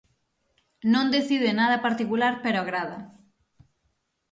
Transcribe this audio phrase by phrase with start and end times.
[0.93, 2.97] Non decide nada particular pero agrada.